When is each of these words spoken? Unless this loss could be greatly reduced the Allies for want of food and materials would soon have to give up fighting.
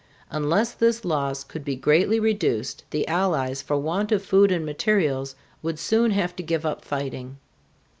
Unless 0.31 0.71
this 0.73 1.05
loss 1.05 1.43
could 1.43 1.63
be 1.63 1.75
greatly 1.75 2.19
reduced 2.19 2.83
the 2.89 3.07
Allies 3.07 3.61
for 3.61 3.77
want 3.77 4.11
of 4.11 4.25
food 4.25 4.51
and 4.51 4.65
materials 4.65 5.35
would 5.61 5.77
soon 5.77 6.09
have 6.09 6.35
to 6.37 6.41
give 6.41 6.65
up 6.65 6.83
fighting. 6.83 7.37